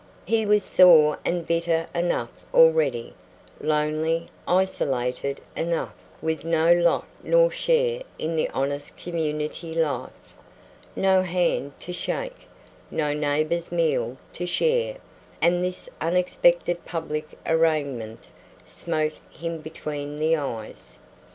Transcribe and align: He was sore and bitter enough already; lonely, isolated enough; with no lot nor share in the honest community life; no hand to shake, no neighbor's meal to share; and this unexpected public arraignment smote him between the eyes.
He 0.25 0.47
was 0.47 0.63
sore 0.63 1.19
and 1.23 1.45
bitter 1.45 1.85
enough 1.93 2.43
already; 2.55 3.13
lonely, 3.59 4.29
isolated 4.47 5.39
enough; 5.55 5.93
with 6.23 6.43
no 6.43 6.71
lot 6.73 7.05
nor 7.23 7.51
share 7.51 8.01
in 8.17 8.35
the 8.35 8.49
honest 8.49 8.97
community 8.97 9.71
life; 9.71 10.35
no 10.95 11.21
hand 11.21 11.79
to 11.81 11.93
shake, 11.93 12.47
no 12.89 13.13
neighbor's 13.13 13.71
meal 13.71 14.17
to 14.33 14.47
share; 14.47 14.97
and 15.39 15.63
this 15.63 15.87
unexpected 16.01 16.83
public 16.83 17.37
arraignment 17.45 18.23
smote 18.65 19.13
him 19.31 19.59
between 19.59 20.17
the 20.17 20.35
eyes. 20.35 20.97